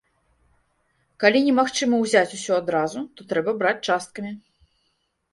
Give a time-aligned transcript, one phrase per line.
[1.23, 4.33] Калі немагчыма ўзяць усё адразу, то трэба браць часткамі.